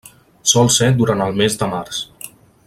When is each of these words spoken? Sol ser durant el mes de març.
Sol 0.51 0.71
ser 0.75 0.87
durant 1.01 1.21
el 1.27 1.37
mes 1.43 1.61
de 1.61 1.69
març. 1.77 2.01